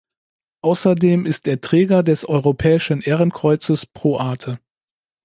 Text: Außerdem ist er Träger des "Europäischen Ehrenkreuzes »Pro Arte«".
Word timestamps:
Außerdem 0.63 1.27
ist 1.27 1.47
er 1.47 1.61
Träger 1.61 2.01
des 2.01 2.25
"Europäischen 2.25 3.01
Ehrenkreuzes 3.03 3.85
»Pro 3.85 4.17
Arte«". 4.17 4.59